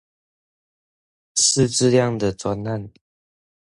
[1.35, 2.91] 識字量的專案